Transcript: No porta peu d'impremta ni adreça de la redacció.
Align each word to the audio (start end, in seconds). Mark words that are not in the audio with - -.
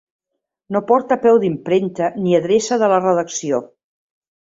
No 0.75 0.79
porta 0.91 1.17
peu 1.25 1.37
d'impremta 1.43 2.07
ni 2.21 2.33
adreça 2.39 2.79
de 2.85 2.89
la 2.95 2.99
redacció. 3.05 3.61